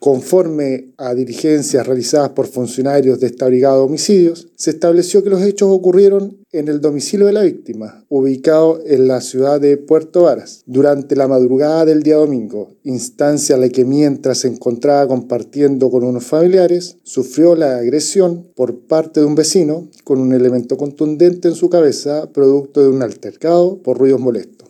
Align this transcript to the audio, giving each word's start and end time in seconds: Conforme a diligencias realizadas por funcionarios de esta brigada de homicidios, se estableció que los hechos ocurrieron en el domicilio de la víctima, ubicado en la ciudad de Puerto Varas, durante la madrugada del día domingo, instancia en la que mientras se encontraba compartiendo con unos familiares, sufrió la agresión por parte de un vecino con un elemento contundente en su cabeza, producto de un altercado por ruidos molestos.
Conforme 0.00 0.94
a 0.96 1.12
diligencias 1.14 1.86
realizadas 1.86 2.30
por 2.30 2.46
funcionarios 2.46 3.20
de 3.20 3.26
esta 3.26 3.46
brigada 3.46 3.76
de 3.76 3.82
homicidios, 3.82 4.48
se 4.56 4.70
estableció 4.70 5.22
que 5.22 5.28
los 5.28 5.42
hechos 5.42 5.68
ocurrieron 5.70 6.38
en 6.52 6.68
el 6.68 6.80
domicilio 6.80 7.26
de 7.26 7.34
la 7.34 7.42
víctima, 7.42 8.06
ubicado 8.08 8.80
en 8.86 9.06
la 9.06 9.20
ciudad 9.20 9.60
de 9.60 9.76
Puerto 9.76 10.22
Varas, 10.22 10.62
durante 10.64 11.16
la 11.16 11.28
madrugada 11.28 11.84
del 11.84 12.02
día 12.02 12.16
domingo, 12.16 12.70
instancia 12.82 13.56
en 13.56 13.60
la 13.60 13.68
que 13.68 13.84
mientras 13.84 14.38
se 14.38 14.48
encontraba 14.48 15.06
compartiendo 15.06 15.90
con 15.90 16.02
unos 16.02 16.24
familiares, 16.24 16.96
sufrió 17.02 17.54
la 17.54 17.76
agresión 17.76 18.46
por 18.56 18.78
parte 18.78 19.20
de 19.20 19.26
un 19.26 19.34
vecino 19.34 19.86
con 20.02 20.18
un 20.18 20.32
elemento 20.32 20.78
contundente 20.78 21.48
en 21.48 21.54
su 21.54 21.68
cabeza, 21.68 22.32
producto 22.32 22.82
de 22.82 22.88
un 22.88 23.02
altercado 23.02 23.76
por 23.82 23.98
ruidos 23.98 24.20
molestos. 24.20 24.68